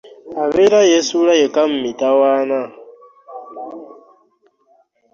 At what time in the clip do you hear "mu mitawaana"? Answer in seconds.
1.71-2.59